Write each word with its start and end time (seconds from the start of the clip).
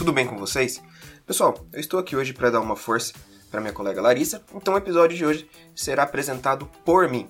tudo 0.00 0.14
bem 0.14 0.26
com 0.26 0.38
vocês? 0.38 0.82
Pessoal, 1.26 1.54
eu 1.74 1.78
estou 1.78 2.00
aqui 2.00 2.16
hoje 2.16 2.32
para 2.32 2.48
dar 2.48 2.60
uma 2.60 2.74
força 2.74 3.12
para 3.50 3.60
minha 3.60 3.70
colega 3.70 4.00
Larissa, 4.00 4.42
então 4.54 4.72
o 4.72 4.78
episódio 4.78 5.14
de 5.14 5.26
hoje 5.26 5.50
será 5.76 6.04
apresentado 6.04 6.64
por 6.86 7.06
mim. 7.06 7.28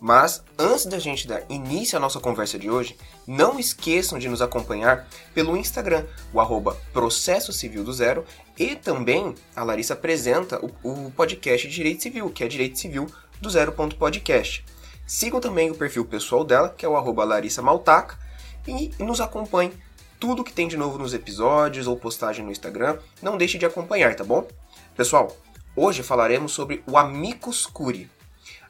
Mas 0.00 0.40
antes 0.56 0.86
da 0.86 1.00
gente 1.00 1.26
dar 1.26 1.42
início 1.50 1.98
à 1.98 2.00
nossa 2.00 2.20
conversa 2.20 2.56
de 2.56 2.70
hoje, 2.70 2.96
não 3.26 3.58
esqueçam 3.58 4.16
de 4.16 4.28
nos 4.28 4.40
acompanhar 4.40 5.08
pelo 5.34 5.56
Instagram, 5.56 6.06
o 6.32 6.38
arroba 6.38 6.76
Processo 6.92 7.52
Civil 7.52 7.82
do 7.82 7.92
Zero, 7.92 8.24
e 8.56 8.76
também 8.76 9.34
a 9.56 9.64
Larissa 9.64 9.94
apresenta 9.94 10.64
o, 10.64 10.70
o 10.84 11.10
podcast 11.10 11.66
de 11.66 11.74
Direito 11.74 12.04
Civil, 12.04 12.30
que 12.30 12.44
é 12.44 12.46
Direito 12.46 12.78
Civil 12.78 13.08
do 13.40 13.50
Zero 13.50 13.72
Podcast. 13.72 14.64
Sigam 15.04 15.40
também 15.40 15.68
o 15.68 15.74
perfil 15.74 16.04
pessoal 16.04 16.44
dela, 16.44 16.68
que 16.68 16.86
é 16.86 16.88
o 16.88 16.96
arroba 16.96 17.24
Larissa 17.24 17.60
Maltaca, 17.60 18.16
e 18.68 18.92
nos 19.02 19.20
acompanhem 19.20 19.72
tudo 20.18 20.44
que 20.44 20.52
tem 20.52 20.68
de 20.68 20.76
novo 20.76 20.98
nos 20.98 21.14
episódios 21.14 21.86
ou 21.86 21.96
postagem 21.96 22.44
no 22.44 22.50
Instagram. 22.52 22.98
Não 23.22 23.36
deixe 23.36 23.58
de 23.58 23.66
acompanhar, 23.66 24.14
tá 24.14 24.24
bom? 24.24 24.46
Pessoal, 24.96 25.36
hoje 25.76 26.02
falaremos 26.02 26.52
sobre 26.52 26.82
o 26.86 26.96
amicus 26.96 27.66
curiae. 27.66 28.10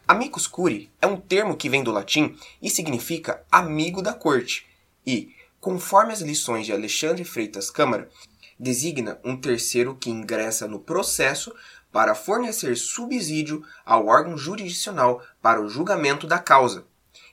Amicus 0.06 0.46
curiae 0.46 0.90
é 1.00 1.06
um 1.06 1.16
termo 1.16 1.56
que 1.56 1.68
vem 1.68 1.82
do 1.82 1.92
latim 1.92 2.36
e 2.60 2.68
significa 2.68 3.42
amigo 3.50 4.02
da 4.02 4.12
corte. 4.12 4.66
E, 5.06 5.34
conforme 5.60 6.12
as 6.12 6.20
lições 6.20 6.66
de 6.66 6.72
Alexandre 6.72 7.24
Freitas 7.24 7.70
Câmara, 7.70 8.08
designa 8.58 9.18
um 9.24 9.36
terceiro 9.36 9.94
que 9.94 10.10
ingressa 10.10 10.68
no 10.68 10.78
processo 10.78 11.54
para 11.90 12.14
fornecer 12.14 12.76
subsídio 12.76 13.64
ao 13.84 14.06
órgão 14.06 14.36
jurisdicional 14.36 15.22
para 15.40 15.62
o 15.62 15.68
julgamento 15.68 16.26
da 16.26 16.38
causa. 16.38 16.84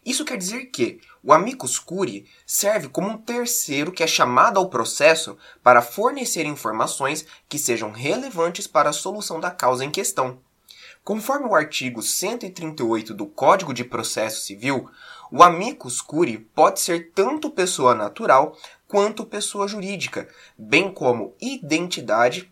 Isso 0.05 0.26
quer 0.26 0.38
dizer 0.38 0.66
que 0.66 1.00
o 1.23 1.32
amicus 1.32 1.78
curiae 1.78 2.26
serve 2.46 2.90
como 2.90 3.08
um 3.08 3.18
terceiro 3.18 3.91
que 3.91 4.04
é 4.04 4.08
chamado 4.08 4.58
ao 4.58 4.70
processo 4.70 5.38
para 5.63 5.82
fornecer 5.82 6.46
informações 6.46 7.26
que 7.48 7.60
sejam 7.60 7.91
relevantes 7.91 8.66
para 8.66 8.90
a 8.90 8.93
solução 8.93 9.40
da 9.40 9.52
causa 9.52 9.85
em 9.85 9.91
questão. 9.91 10.40
Conforme 11.04 11.48
o 11.48 11.55
artigo 11.55 12.02
138 12.02 13.13
do 13.13 13.26
Código 13.26 13.74
de 13.74 13.84
Processo 13.84 14.41
Civil, 14.41 14.90
o 15.32 15.43
amicus 15.43 16.02
curiae 16.02 16.38
pode 16.38 16.80
ser 16.80 17.12
tanto 17.13 17.49
pessoa 17.49 17.93
natural 17.93 18.58
quanto 18.88 19.26
pessoa 19.26 19.68
jurídica, 19.68 20.27
bem 20.58 20.91
como 20.91 21.36
identidade 21.40 22.52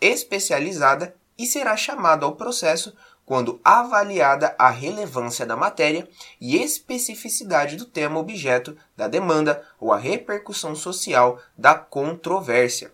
especializada 0.00 1.14
e 1.36 1.46
será 1.46 1.76
chamado 1.76 2.24
ao 2.24 2.36
processo 2.36 2.94
quando 3.26 3.60
avaliada 3.64 4.54
a 4.58 4.70
relevância 4.70 5.46
da 5.46 5.56
matéria 5.56 6.08
e 6.40 6.56
especificidade 6.56 7.76
do 7.76 7.86
tema 7.86 8.18
objeto 8.18 8.76
da 8.96 9.08
demanda 9.08 9.62
ou 9.80 9.92
a 9.92 9.98
repercussão 9.98 10.74
social 10.74 11.40
da 11.56 11.74
controvérsia. 11.74 12.92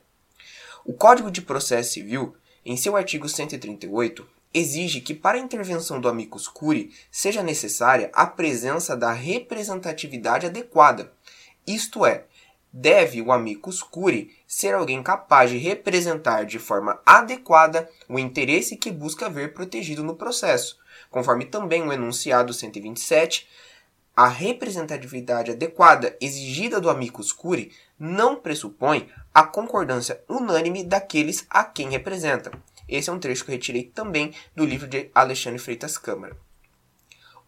O 0.85 0.93
Código 0.93 1.31
de 1.31 1.43
Processo 1.43 1.93
Civil, 1.93 2.35
em 2.65 2.77
seu 2.77 2.97
artigo 2.97 3.29
138, 3.29 4.27
exige 4.53 5.01
que 5.01 5.15
para 5.15 5.39
a 5.39 5.41
intervenção 5.41 6.01
do 6.01 6.09
amicus 6.09 6.49
curiae 6.49 6.93
seja 7.11 7.43
necessária 7.43 8.11
a 8.13 8.27
presença 8.27 8.97
da 8.97 9.13
representatividade 9.13 10.47
adequada, 10.47 11.13
isto 11.67 12.05
é, 12.05 12.25
deve 12.73 13.21
o 13.21 13.33
amicus 13.33 13.83
curiae 13.83 14.31
ser 14.47 14.75
alguém 14.75 15.03
capaz 15.03 15.51
de 15.51 15.59
representar 15.59 16.45
de 16.45 16.59
forma 16.59 17.01
adequada 17.05 17.89
o 18.09 18.19
interesse 18.19 18.77
que 18.77 18.91
busca 18.91 19.29
ver 19.29 19.55
protegido 19.55 20.03
no 20.03 20.15
processo, 20.15 20.79
conforme 21.11 21.45
também 21.45 21.83
o 21.83 21.93
enunciado 21.93 22.53
127, 22.53 23.49
a 24.17 24.29
representatividade 24.29 25.53
adequada 25.53 26.17
exigida 26.21 26.81
do 26.81 26.91
amicus 26.91 27.33
curiae 27.33 27.73
não 27.99 28.37
pressupõe 28.37 29.09
a 29.33 29.43
concordância 29.43 30.21
unânime 30.29 30.85
daqueles 30.85 31.47
a 31.49 31.65
quem 31.65 31.91
representa. 31.91 32.51
Esse 32.89 33.09
é 33.09 33.13
um 33.13 33.21
trecho 33.21 33.45
que 33.45 33.51
eu 33.51 33.55
retirei 33.55 33.85
também 33.85 34.35
do 34.55 34.65
livro 34.65 34.89
de 34.89 35.11
Alexandre 35.15 35.61
Freitas 35.61 35.97
Câmara. 35.97 36.37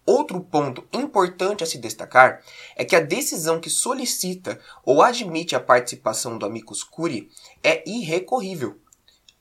Outro 0.04 0.40
ponto 0.40 0.84
importante 0.92 1.62
a 1.62 1.66
se 1.66 1.78
destacar 1.78 2.42
é 2.74 2.84
que 2.84 2.96
a 2.96 3.00
decisão 3.00 3.60
que 3.60 3.70
solicita 3.70 4.60
ou 4.84 5.00
admite 5.00 5.54
a 5.54 5.60
participação 5.60 6.36
do 6.36 6.44
amicus 6.44 6.82
curiae 6.82 7.30
é 7.62 7.88
irrecorrível. 7.88 8.78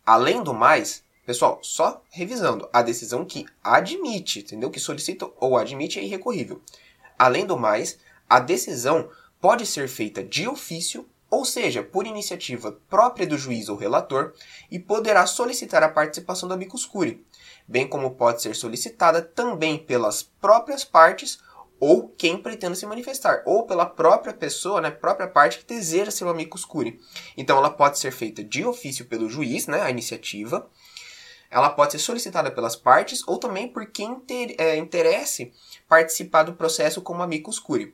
Além 0.06 0.44
do 0.44 0.54
mais, 0.54 1.04
pessoal, 1.26 1.60
só 1.64 2.04
revisando, 2.12 2.70
a 2.72 2.84
decisão 2.84 3.26
que 3.26 3.48
admite, 3.64 4.40
entendeu? 4.40 4.70
Que 4.70 4.80
solicita 4.80 5.28
ou 5.38 5.58
admite 5.58 6.00
é 6.00 6.04
irrecorrível. 6.04 6.62
Além 7.18 7.46
do 7.46 7.58
mais, 7.58 7.98
a 8.30 8.40
decisão 8.40 9.10
pode 9.40 9.66
ser 9.66 9.88
feita 9.88 10.24
de 10.24 10.48
ofício, 10.48 11.08
ou 11.32 11.44
seja, 11.44 11.82
por 11.82 12.06
iniciativa 12.06 12.78
própria 12.88 13.26
do 13.26 13.38
juiz 13.38 13.70
ou 13.70 13.76
relator, 13.76 14.34
e 14.70 14.78
poderá 14.78 15.26
solicitar 15.26 15.82
a 15.82 15.90
participação 15.90 16.48
do 16.48 16.54
amicus 16.54 16.86
curiae 16.86 17.26
bem 17.72 17.88
como 17.88 18.12
pode 18.12 18.42
ser 18.42 18.54
solicitada 18.54 19.22
também 19.22 19.78
pelas 19.78 20.22
próprias 20.22 20.84
partes 20.84 21.40
ou 21.80 22.10
quem 22.10 22.38
pretende 22.38 22.78
se 22.78 22.86
manifestar, 22.86 23.42
ou 23.44 23.66
pela 23.66 23.88
própria 23.88 24.34
pessoa, 24.34 24.80
né, 24.80 24.92
própria 24.92 25.28
parte 25.28 25.58
que 25.58 25.66
deseja 25.66 26.12
ser 26.12 26.26
o 26.26 26.30
amicus 26.30 26.64
curiae. 26.64 27.00
Então 27.36 27.58
ela 27.58 27.72
pode 27.72 27.98
ser 27.98 28.12
feita 28.12 28.44
de 28.44 28.64
ofício 28.64 29.06
pelo 29.06 29.28
juiz, 29.28 29.66
né, 29.66 29.82
a 29.82 29.90
iniciativa. 29.90 30.70
Ela 31.50 31.72
pode 31.72 31.94
ser 31.94 32.00
solicitada 32.00 32.52
pelas 32.52 32.76
partes 32.76 33.28
ou 33.28 33.40
também 33.40 33.68
por 33.68 33.88
quem 33.88 34.20
ter, 34.20 34.56
é, 34.60 34.78
interesse 34.78 35.52
participar 35.88 36.44
do 36.44 36.54
processo 36.54 37.02
como 37.02 37.24
amicus 37.24 37.58
curiae. 37.58 37.94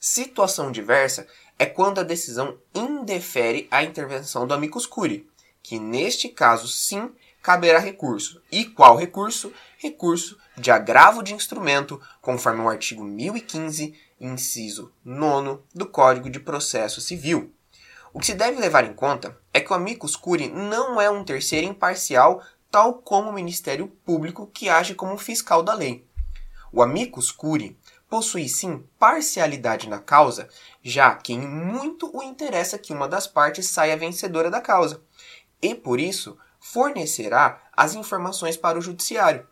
Situação 0.00 0.72
diversa 0.72 1.26
é 1.58 1.66
quando 1.66 1.98
a 1.98 2.04
decisão 2.04 2.56
indefere 2.74 3.66
a 3.70 3.82
intervenção 3.82 4.46
do 4.46 4.54
amicus 4.54 4.86
curiae, 4.86 5.26
que 5.62 5.78
neste 5.78 6.28
caso 6.28 6.68
sim 6.68 7.10
caberá 7.42 7.78
recurso. 7.78 8.40
E 8.50 8.64
qual 8.64 8.96
recurso? 8.96 9.52
Recurso 9.76 10.38
de 10.56 10.70
agravo 10.70 11.22
de 11.22 11.34
instrumento, 11.34 12.00
conforme 12.20 12.60
o 12.62 12.68
artigo 12.68 13.02
1015, 13.02 13.94
inciso 14.20 14.92
9 15.04 15.60
do 15.74 15.86
Código 15.86 16.30
de 16.30 16.40
Processo 16.40 17.00
Civil. 17.00 17.52
O 18.12 18.20
que 18.20 18.26
se 18.26 18.34
deve 18.34 18.60
levar 18.60 18.84
em 18.84 18.92
conta 18.92 19.36
é 19.52 19.60
que 19.60 19.72
o 19.72 19.74
amicus 19.74 20.16
curiae 20.16 20.50
não 20.50 21.00
é 21.00 21.10
um 21.10 21.24
terceiro 21.24 21.66
imparcial, 21.66 22.42
tal 22.70 22.94
como 22.94 23.30
o 23.30 23.32
Ministério 23.32 23.88
Público 24.04 24.46
que 24.46 24.68
age 24.68 24.94
como 24.94 25.18
fiscal 25.18 25.62
da 25.62 25.74
lei. 25.74 26.06
O 26.72 26.82
amicus 26.82 27.30
curiae 27.30 27.76
possui 28.08 28.48
sim 28.48 28.84
parcialidade 28.98 29.88
na 29.88 29.98
causa, 29.98 30.48
já 30.82 31.14
que 31.14 31.32
em 31.32 31.46
muito 31.46 32.10
o 32.16 32.22
interessa 32.22 32.78
que 32.78 32.92
uma 32.92 33.06
das 33.06 33.26
partes 33.26 33.66
saia 33.66 33.96
vencedora 33.96 34.50
da 34.50 34.60
causa. 34.60 35.02
E 35.60 35.74
por 35.74 36.00
isso, 36.00 36.38
fornecerá 36.58 37.70
as 37.76 37.94
informações 37.94 38.56
para 38.56 38.78
o 38.78 38.82
judiciário. 38.82 39.46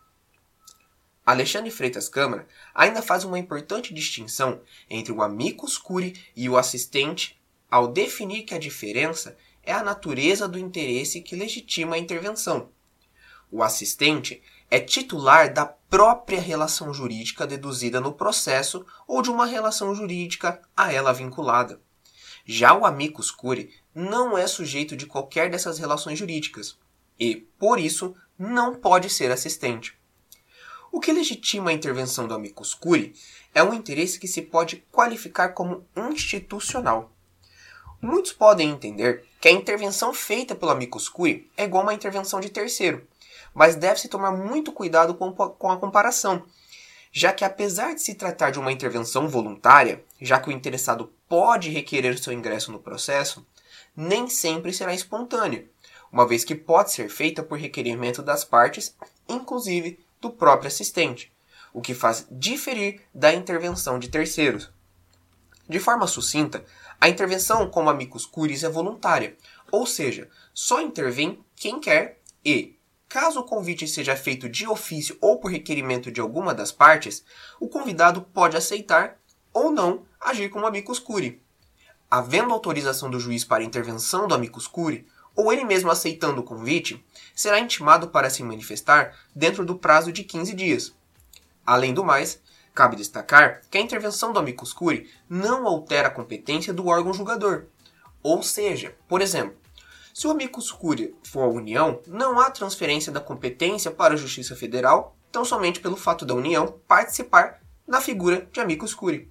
Alexandre 1.25 1.69
Freitas 1.69 2.07
Câmara 2.07 2.47
ainda 2.73 3.01
faz 3.01 3.25
uma 3.25 3.37
importante 3.37 3.93
distinção 3.93 4.61
entre 4.89 5.11
o 5.11 5.21
amicus 5.21 5.77
curiae 5.77 6.15
e 6.35 6.49
o 6.49 6.57
assistente 6.57 7.37
ao 7.69 7.87
definir 7.87 8.43
que 8.43 8.55
a 8.55 8.59
diferença 8.59 9.37
é 9.61 9.73
a 9.73 9.83
natureza 9.83 10.47
do 10.47 10.57
interesse 10.57 11.21
que 11.21 11.35
legitima 11.35 11.97
a 11.97 11.99
intervenção. 11.99 12.69
O 13.51 13.61
assistente 13.61 14.41
é 14.69 14.79
titular 14.79 15.53
da 15.53 15.65
própria 15.65 16.41
relação 16.41 16.93
jurídica 16.93 17.47
deduzida 17.47 18.01
no 18.01 18.11
processo 18.11 18.85
ou 19.07 19.21
de 19.21 19.29
uma 19.29 19.45
relação 19.45 19.95
jurídica 19.95 20.61
a 20.75 20.91
ela 20.91 21.13
vinculada. 21.13 21.79
Já 22.45 22.73
o 22.73 22.85
amicus 22.85 23.31
curiae 23.31 23.73
não 23.93 24.37
é 24.37 24.47
sujeito 24.47 24.95
de 24.95 25.05
qualquer 25.05 25.49
dessas 25.49 25.79
relações 25.79 26.19
jurídicas 26.19 26.77
e, 27.19 27.35
por 27.57 27.79
isso, 27.79 28.15
não 28.37 28.75
pode 28.75 29.09
ser 29.09 29.31
assistente. 29.31 29.97
O 30.91 30.99
que 30.99 31.11
legitima 31.11 31.69
a 31.69 31.73
intervenção 31.73 32.27
do 32.27 32.33
amicus 32.33 32.73
curiae 32.73 33.13
é 33.53 33.63
um 33.63 33.73
interesse 33.73 34.19
que 34.19 34.27
se 34.27 34.41
pode 34.41 34.77
qualificar 34.91 35.49
como 35.49 35.85
institucional. 35.95 37.11
Muitos 38.01 38.31
podem 38.31 38.69
entender 38.69 39.25
que 39.41 39.47
a 39.47 39.51
intervenção 39.51 40.13
feita 40.13 40.55
pelo 40.55 40.71
amicus 40.71 41.09
curiae 41.09 41.49
é 41.57 41.63
igual 41.63 41.83
a 41.83 41.87
uma 41.87 41.93
intervenção 41.93 42.39
de 42.39 42.49
terceiro, 42.49 43.05
mas 43.57 43.75
deve-se 43.75 44.07
tomar 44.07 44.31
muito 44.31 44.71
cuidado 44.71 45.15
com 45.15 45.71
a 45.71 45.77
comparação, 45.77 46.43
já 47.11 47.33
que 47.33 47.43
apesar 47.43 47.95
de 47.95 48.03
se 48.03 48.13
tratar 48.13 48.51
de 48.51 48.59
uma 48.59 48.71
intervenção 48.71 49.27
voluntária, 49.27 50.05
já 50.21 50.39
que 50.39 50.49
o 50.49 50.51
interessado 50.51 51.11
pode 51.27 51.71
requerer 51.71 52.19
seu 52.19 52.31
ingresso 52.31 52.71
no 52.71 52.77
processo, 52.77 53.43
nem 53.95 54.29
sempre 54.29 54.71
será 54.71 54.93
espontâneo, 54.93 55.67
uma 56.11 56.27
vez 56.27 56.45
que 56.45 56.53
pode 56.53 56.91
ser 56.91 57.09
feita 57.09 57.41
por 57.41 57.57
requerimento 57.57 58.21
das 58.21 58.45
partes, 58.45 58.95
inclusive 59.27 59.99
do 60.21 60.29
próprio 60.29 60.67
assistente, 60.67 61.33
o 61.73 61.81
que 61.81 61.95
faz 61.95 62.27
diferir 62.29 63.01
da 63.11 63.33
intervenção 63.33 63.97
de 63.97 64.07
terceiros. 64.07 64.69
De 65.67 65.79
forma 65.79 66.05
sucinta, 66.05 66.63
a 67.01 67.09
intervenção 67.09 67.67
como 67.71 67.89
amicus 67.89 68.23
curiae 68.23 68.65
é 68.65 68.69
voluntária, 68.69 69.35
ou 69.71 69.87
seja, 69.87 70.29
só 70.53 70.79
intervém 70.79 71.43
quem 71.55 71.79
quer 71.79 72.19
e, 72.45 72.76
caso 73.09 73.39
o 73.39 73.43
convite 73.43 73.87
seja 73.87 74.15
feito 74.15 74.49
de 74.49 74.67
ofício 74.67 75.17
ou 75.21 75.39
por 75.39 75.51
requerimento 75.51 76.11
de 76.11 76.19
alguma 76.19 76.53
das 76.53 76.71
partes, 76.71 77.23
o 77.59 77.67
convidado 77.67 78.21
pode 78.21 78.57
aceitar 78.57 79.17
ou 79.53 79.71
não 79.71 80.05
agir 80.19 80.49
como 80.49 80.65
amicus 80.65 80.99
curiae. 80.99 81.41
havendo 82.09 82.53
autorização 82.53 83.09
do 83.09 83.19
juiz 83.19 83.43
para 83.43 83.63
intervenção 83.63 84.27
do 84.27 84.33
amicus 84.33 84.65
curiae, 84.67 85.05
ou 85.35 85.51
ele 85.51 85.63
mesmo 85.63 85.91
aceitando 85.91 86.41
o 86.41 86.43
convite, 86.43 87.05
será 87.35 87.59
intimado 87.59 88.07
para 88.07 88.29
se 88.29 88.41
manifestar 88.41 89.13
dentro 89.35 89.65
do 89.65 89.75
prazo 89.75 90.11
de 90.11 90.23
15 90.23 90.53
dias. 90.53 90.95
Além 91.65 91.93
do 91.93 92.03
mais, 92.03 92.41
cabe 92.73 92.95
destacar 92.95 93.61
que 93.69 93.77
a 93.77 93.81
intervenção 93.81 94.31
do 94.31 94.39
amicus 94.39 94.73
curiae 94.73 95.09
não 95.29 95.67
altera 95.67 96.07
a 96.07 96.11
competência 96.11 96.73
do 96.73 96.87
órgão 96.87 97.13
julgador. 97.13 97.65
Ou 98.23 98.41
seja, 98.41 98.95
por 99.07 99.21
exemplo, 99.21 99.55
se 100.17 100.25
o 100.25 100.31
amicus 100.31 100.71
curiae 100.71 101.13
for 101.21 101.43
a 101.43 101.47
União, 101.47 102.01
não 102.07 102.39
há 102.39 102.49
transferência 102.49 103.11
da 103.11 103.19
competência 103.19 103.91
para 103.91 104.15
a 104.15 104.17
Justiça 104.17 104.55
Federal, 104.55 105.15
tão 105.31 105.45
somente 105.45 105.79
pelo 105.79 105.95
fato 105.95 106.25
da 106.25 106.33
União 106.33 106.79
participar 106.87 107.61
na 107.87 108.01
figura 108.01 108.49
de 108.51 108.59
amicus 108.59 108.95
curiae. 108.95 109.29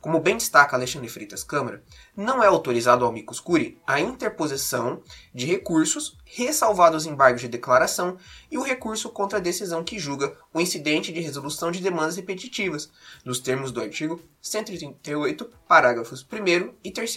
Como 0.00 0.18
bem 0.18 0.36
destaca 0.36 0.74
Alexandre 0.74 1.08
Freitas 1.08 1.44
Câmara, 1.44 1.84
não 2.16 2.42
é 2.42 2.48
autorizado 2.48 3.04
ao 3.04 3.12
amicus 3.12 3.38
curiae 3.38 3.78
a 3.86 4.00
interposição 4.00 5.00
de 5.32 5.46
recursos, 5.46 6.18
ressalvados 6.24 7.06
embargos 7.06 7.42
de 7.42 7.48
declaração 7.48 8.16
e 8.50 8.58
o 8.58 8.62
recurso 8.62 9.10
contra 9.10 9.38
a 9.38 9.42
decisão 9.42 9.84
que 9.84 10.00
julga 10.00 10.36
o 10.52 10.60
incidente 10.60 11.12
de 11.12 11.20
resolução 11.20 11.70
de 11.70 11.80
demandas 11.80 12.16
repetitivas, 12.16 12.90
nos 13.24 13.38
termos 13.38 13.70
do 13.70 13.80
artigo 13.80 14.20
138, 14.42 15.48
parágrafos 15.68 16.26
1 16.28 16.74
e 16.82 16.90
3 16.90 17.16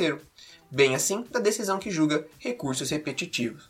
bem 0.71 0.95
assim 0.95 1.23
da 1.29 1.39
decisão 1.39 1.77
que 1.77 1.91
julga 1.91 2.25
recursos 2.39 2.89
repetitivos. 2.89 3.69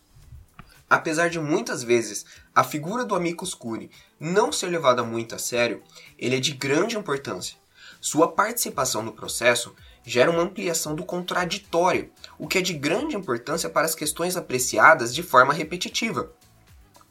Apesar 0.90 1.30
de 1.30 1.40
muitas 1.40 1.84
vezes 1.84 2.26
a 2.54 2.64
figura 2.64 3.04
do 3.04 3.16
amicus 3.16 3.54
curiae 3.54 3.90
não 4.20 4.52
ser 4.52 4.68
levada 4.68 5.04
muito 5.04 5.34
a 5.34 5.40
sério, 5.40 5.82
ele 6.20 6.36
é 6.36 6.40
de 6.40 6.52
grande 6.54 6.98
importância, 6.98 7.56
sua 8.02 8.32
participação 8.32 9.04
no 9.04 9.14
processo 9.14 9.76
gera 10.04 10.32
uma 10.32 10.42
ampliação 10.42 10.96
do 10.96 11.06
contraditório, 11.06 12.12
o 12.40 12.48
que 12.48 12.58
é 12.58 12.62
de 12.62 12.74
grande 12.74 13.16
importância 13.16 13.70
para 13.70 13.86
as 13.86 13.94
questões 13.94 14.36
apreciadas 14.36 15.14
de 15.14 15.22
forma 15.22 15.54
repetitiva. 15.54 16.32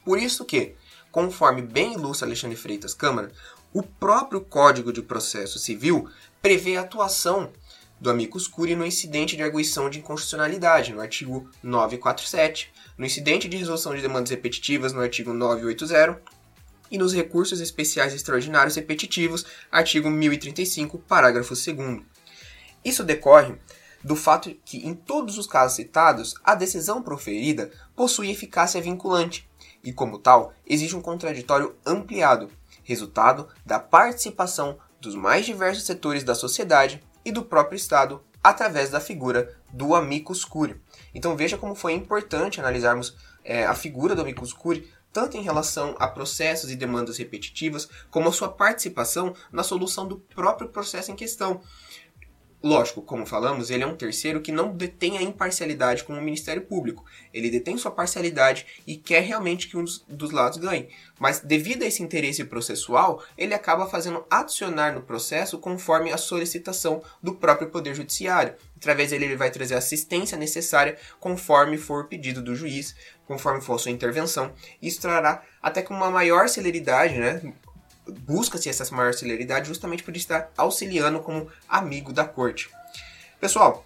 Por 0.03 0.19
isso 0.19 0.43
que, 0.43 0.75
conforme 1.09 1.61
bem 1.61 1.93
ilustra 1.93 2.27
Alexandre 2.27 2.57
Freitas 2.57 2.93
Câmara, 2.93 3.31
o 3.71 3.81
próprio 3.81 4.41
Código 4.41 4.91
de 4.91 5.01
Processo 5.01 5.57
Civil 5.57 6.09
prevê 6.41 6.75
a 6.75 6.81
atuação 6.81 7.53
do 8.01 8.09
amicus 8.09 8.47
curiae 8.47 8.75
no 8.75 8.83
incidente 8.83 9.37
de 9.37 9.43
arguição 9.43 9.87
de 9.87 9.99
inconstitucionalidade, 9.99 10.91
no 10.91 10.99
artigo 10.99 11.47
947, 11.61 12.73
no 12.97 13.05
incidente 13.05 13.47
de 13.47 13.55
resolução 13.55 13.95
de 13.95 14.01
demandas 14.01 14.31
repetitivas, 14.31 14.91
no 14.91 15.01
artigo 15.01 15.31
980, 15.31 16.19
e 16.89 16.97
nos 16.97 17.13
recursos 17.13 17.61
especiais 17.61 18.11
extraordinários 18.11 18.75
repetitivos, 18.75 19.45
artigo 19.71 20.09
1035, 20.09 20.97
parágrafo 20.97 21.53
2 21.53 22.01
Isso 22.83 23.03
decorre 23.03 23.53
do 24.03 24.15
fato 24.15 24.51
que, 24.65 24.79
em 24.79 24.95
todos 24.95 25.37
os 25.37 25.45
casos 25.45 25.75
citados, 25.75 26.33
a 26.43 26.55
decisão 26.55 27.03
proferida 27.03 27.69
possui 27.95 28.31
eficácia 28.31 28.81
vinculante 28.81 29.47
e, 29.83 29.93
como 29.93 30.17
tal, 30.17 30.55
existe 30.65 30.95
um 30.95 31.01
contraditório 31.01 31.75
ampliado, 31.85 32.49
resultado 32.83 33.47
da 33.63 33.79
participação 33.79 34.79
dos 34.99 35.13
mais 35.13 35.45
diversos 35.45 35.85
setores 35.85 36.23
da 36.23 36.33
sociedade 36.33 37.01
e 37.23 37.31
do 37.31 37.43
próprio 37.43 37.75
Estado 37.75 38.23
através 38.43 38.89
da 38.89 38.99
figura 38.99 39.55
do 39.71 39.93
amicus 39.95 40.43
curiae. 40.43 40.79
Então 41.13 41.35
veja 41.35 41.57
como 41.57 41.75
foi 41.75 41.93
importante 41.93 42.59
analisarmos 42.59 43.15
é, 43.43 43.65
a 43.65 43.75
figura 43.75 44.15
do 44.15 44.21
amicus 44.21 44.53
curiae 44.53 44.89
tanto 45.13 45.37
em 45.37 45.41
relação 45.41 45.95
a 45.99 46.07
processos 46.07 46.71
e 46.71 46.75
demandas 46.75 47.17
repetitivas, 47.17 47.87
como 48.09 48.29
a 48.29 48.31
sua 48.31 48.49
participação 48.49 49.35
na 49.51 49.63
solução 49.63 50.07
do 50.07 50.17
próprio 50.17 50.69
processo 50.69 51.11
em 51.11 51.15
questão. 51.15 51.61
Lógico, 52.63 53.01
como 53.01 53.25
falamos, 53.25 53.71
ele 53.71 53.83
é 53.83 53.87
um 53.87 53.95
terceiro 53.95 54.39
que 54.39 54.51
não 54.51 54.71
detém 54.71 55.17
a 55.17 55.21
imparcialidade 55.21 56.03
como 56.03 56.19
o 56.19 56.21
Ministério 56.21 56.61
Público. 56.61 57.03
Ele 57.33 57.49
detém 57.49 57.75
sua 57.75 57.89
parcialidade 57.89 58.67
e 58.85 58.95
quer 58.95 59.23
realmente 59.23 59.67
que 59.67 59.75
um 59.75 59.83
dos 60.07 60.29
lados 60.29 60.59
ganhe. 60.59 60.89
Mas, 61.19 61.39
devido 61.39 61.81
a 61.81 61.87
esse 61.87 62.03
interesse 62.03 62.43
processual, 62.43 63.23
ele 63.35 63.55
acaba 63.55 63.87
fazendo 63.87 64.23
adicionar 64.29 64.93
no 64.93 65.01
processo 65.01 65.57
conforme 65.57 66.11
a 66.11 66.17
solicitação 66.17 67.01
do 67.21 67.33
próprio 67.33 67.69
Poder 67.69 67.95
Judiciário. 67.95 68.53
Através 68.77 69.09
dele, 69.09 69.25
ele 69.25 69.35
vai 69.35 69.49
trazer 69.49 69.73
a 69.73 69.79
assistência 69.79 70.37
necessária 70.37 70.97
conforme 71.19 71.79
for 71.79 72.07
pedido 72.07 72.43
do 72.43 72.55
juiz, 72.55 72.95
conforme 73.25 73.61
for 73.61 73.75
a 73.75 73.79
sua 73.79 73.91
intervenção. 73.91 74.53
Isso 74.79 75.01
trará 75.01 75.43
até 75.61 75.81
com 75.81 75.95
uma 75.95 76.11
maior 76.11 76.47
celeridade, 76.47 77.17
né? 77.17 77.53
Busca-se 78.07 78.69
essa 78.69 78.93
maior 78.95 79.13
celeridade 79.13 79.67
justamente 79.67 80.03
por 80.03 80.15
estar 80.15 80.51
auxiliando 80.57 81.19
como 81.19 81.47
amigo 81.67 82.11
da 82.11 82.25
corte. 82.25 82.69
Pessoal, 83.39 83.85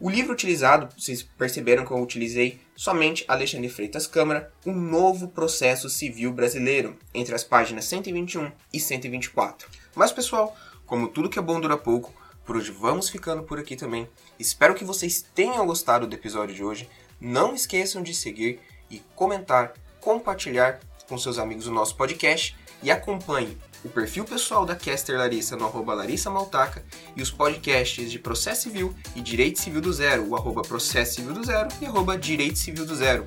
o 0.00 0.08
livro 0.08 0.32
utilizado, 0.32 0.88
vocês 0.96 1.22
perceberam 1.22 1.84
que 1.84 1.90
eu 1.90 2.00
utilizei 2.00 2.60
somente 2.76 3.24
Alexandre 3.26 3.68
Freitas 3.68 4.06
Câmara, 4.06 4.52
um 4.64 4.72
novo 4.72 5.26
processo 5.26 5.90
civil 5.90 6.32
brasileiro, 6.32 6.96
entre 7.12 7.34
as 7.34 7.42
páginas 7.42 7.86
121 7.86 8.52
e 8.72 8.78
124. 8.78 9.68
Mas 9.96 10.12
pessoal, 10.12 10.56
como 10.86 11.08
tudo 11.08 11.28
que 11.28 11.38
é 11.38 11.42
bom 11.42 11.60
dura 11.60 11.76
pouco, 11.76 12.14
por 12.44 12.56
hoje 12.56 12.70
vamos 12.70 13.08
ficando 13.08 13.42
por 13.42 13.58
aqui 13.58 13.74
também. 13.74 14.08
Espero 14.38 14.74
que 14.74 14.84
vocês 14.84 15.20
tenham 15.34 15.66
gostado 15.66 16.06
do 16.06 16.14
episódio 16.14 16.54
de 16.54 16.62
hoje. 16.62 16.88
Não 17.20 17.52
esqueçam 17.52 18.00
de 18.00 18.14
seguir 18.14 18.60
e 18.88 19.00
comentar, 19.14 19.74
compartilhar 20.00 20.78
com 21.08 21.18
seus 21.18 21.38
amigos 21.38 21.66
o 21.66 21.72
nosso 21.72 21.96
podcast 21.96 22.54
e 22.82 22.90
acompanhe 22.90 23.56
o 23.84 23.88
perfil 23.88 24.24
pessoal 24.24 24.66
da 24.66 24.74
Caster 24.74 25.16
Larissa 25.16 25.56
no 25.56 25.64
arroba 25.64 25.94
Larissa 25.94 26.30
Maltaca 26.30 26.84
e 27.16 27.22
os 27.22 27.30
podcasts 27.30 28.10
de 28.10 28.18
Processo 28.18 28.62
Civil 28.62 28.94
e 29.14 29.20
Direito 29.20 29.60
Civil 29.60 29.80
do 29.80 29.92
Zero, 29.92 30.28
o 30.28 30.36
arroba 30.36 30.62
Processo 30.62 31.16
Civil 31.16 31.32
do 31.32 31.44
Zero 31.44 31.68
e 31.80 31.86
arroba 31.86 32.18
Direito 32.18 32.58
Civil 32.58 32.84
do 32.84 32.94
Zero. 32.94 33.26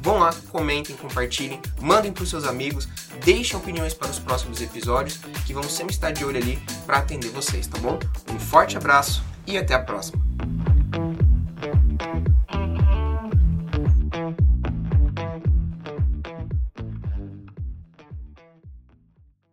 Vão 0.00 0.18
lá, 0.18 0.34
comentem, 0.50 0.94
compartilhem, 0.96 1.60
mandem 1.80 2.12
para 2.12 2.24
os 2.24 2.28
seus 2.28 2.44
amigos, 2.44 2.86
deixem 3.24 3.56
opiniões 3.56 3.94
para 3.94 4.10
os 4.10 4.18
próximos 4.18 4.60
episódios, 4.60 5.18
que 5.46 5.54
vamos 5.54 5.72
sempre 5.72 5.94
estar 5.94 6.10
de 6.10 6.24
olho 6.24 6.36
ali 6.36 6.58
para 6.84 6.98
atender 6.98 7.30
vocês, 7.30 7.66
tá 7.66 7.78
bom? 7.78 7.98
Um 8.30 8.38
forte 8.38 8.76
abraço 8.76 9.24
e 9.46 9.56
até 9.56 9.72
a 9.72 9.78
próxima! 9.78 10.22